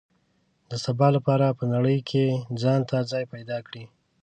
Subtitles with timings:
[0.69, 2.25] د سبا لپاره په نړۍ کې
[2.61, 3.83] ځان ته ځای پیدا کړي.